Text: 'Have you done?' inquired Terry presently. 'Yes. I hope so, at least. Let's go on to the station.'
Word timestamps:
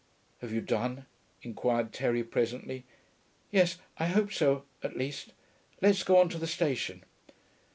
'Have 0.39 0.51
you 0.51 0.61
done?' 0.61 1.05
inquired 1.43 1.93
Terry 1.93 2.23
presently. 2.23 2.85
'Yes. 3.51 3.77
I 3.99 4.07
hope 4.07 4.33
so, 4.33 4.65
at 4.81 4.97
least. 4.97 5.31
Let's 5.79 6.01
go 6.01 6.17
on 6.17 6.27
to 6.29 6.39
the 6.39 6.47
station.' 6.47 7.03